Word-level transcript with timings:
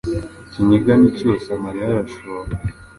Ikiniga 0.47 0.91
ni 0.97 1.09
cyose 1.17 1.45
amarira 1.55 1.87
arashoka 1.93 2.51